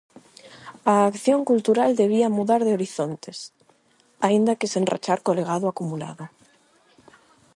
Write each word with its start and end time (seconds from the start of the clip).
A 0.93 0.93
acción 1.11 1.39
cultural 1.49 1.91
debía 2.01 2.35
mudar 2.37 2.61
de 2.63 2.75
horizontes, 2.77 3.37
aínda 4.27 4.57
que 4.59 4.71
sen 4.73 4.87
rachar 4.91 5.19
co 5.25 5.37
legado 5.39 5.65
acumulado. 5.67 6.25